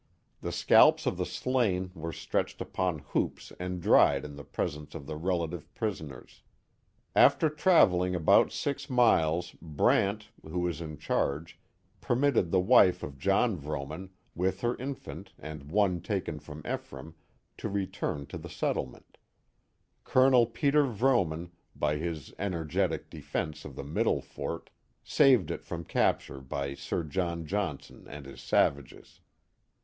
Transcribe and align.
The 0.41 0.51
scalps 0.51 1.05
of 1.05 1.17
the 1.17 1.27
slain 1.27 1.91
were 1.93 2.11
stretched 2.11 2.59
upon 2.59 3.03
hoops 3.13 3.51
and 3.59 3.79
dried 3.79 4.25
in 4.25 4.35
the 4.35 4.43
presence 4.43 4.95
of 4.95 5.05
the 5.05 5.15
relative 5.15 5.71
prisoners. 5.75 6.41
After 7.15 7.51
travelling 7.51 8.15
about 8.15 8.51
six 8.51 8.89
miles 8.89 9.51
Brant, 9.61 10.29
who 10.41 10.61
was 10.61 10.81
in 10.81 10.97
charge, 10.97 11.59
permitted 11.99 12.49
the 12.49 12.59
wife 12.59 13.03
of 13.03 13.19
John 13.19 13.55
Vrooman, 13.55 14.09
with 14.33 14.61
her 14.61 14.75
infant 14.77 15.33
and 15.37 15.69
one 15.69 16.01
taken 16.01 16.39
from 16.39 16.65
Ephraim. 16.65 17.13
to 17.57 17.69
return 17.69 18.25
to 18.25 18.39
the 18.39 18.49
settlement. 18.49 19.19
Col. 20.03 20.47
Peter 20.47 20.83
Vrooman, 20.85 21.51
by 21.75 21.97
his 21.97 22.33
en 22.39 22.53
ergetic 22.53 23.11
defense 23.11 23.65
of 23.65 23.75
the 23.75 23.83
middle 23.83 24.19
fort, 24.23 24.71
saved 25.03 25.51
it 25.51 25.63
from 25.63 25.83
capture 25.85 26.41
by 26.41 26.73
Sir 26.73 27.03
John 27.03 27.45
Johnson 27.45 28.07
and 28.09 28.25
his 28.25 28.41
savages. 28.41 29.19